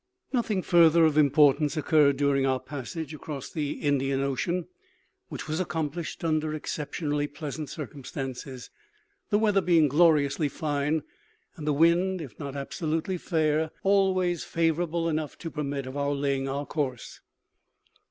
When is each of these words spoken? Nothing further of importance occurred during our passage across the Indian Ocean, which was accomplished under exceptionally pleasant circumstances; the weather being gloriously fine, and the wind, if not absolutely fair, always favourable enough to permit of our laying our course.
Nothing 0.33 0.63
further 0.63 1.05
of 1.05 1.15
importance 1.15 1.77
occurred 1.77 2.17
during 2.17 2.43
our 2.43 2.59
passage 2.59 3.13
across 3.13 3.51
the 3.51 3.73
Indian 3.73 4.19
Ocean, 4.21 4.67
which 5.29 5.47
was 5.47 5.59
accomplished 5.59 6.23
under 6.23 6.55
exceptionally 6.55 7.27
pleasant 7.27 7.69
circumstances; 7.69 8.71
the 9.29 9.37
weather 9.37 9.61
being 9.61 9.87
gloriously 9.87 10.49
fine, 10.49 11.03
and 11.55 11.67
the 11.67 11.71
wind, 11.71 12.19
if 12.19 12.39
not 12.39 12.55
absolutely 12.55 13.19
fair, 13.19 13.69
always 13.83 14.43
favourable 14.43 15.07
enough 15.07 15.37
to 15.37 15.51
permit 15.51 15.85
of 15.85 15.95
our 15.95 16.13
laying 16.13 16.49
our 16.49 16.65
course. 16.65 17.21